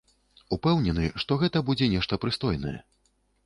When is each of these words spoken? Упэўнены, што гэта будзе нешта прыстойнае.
Упэўнены, 0.57 1.05
што 1.25 1.39
гэта 1.43 1.63
будзе 1.69 1.93
нешта 1.95 2.23
прыстойнае. 2.27 2.77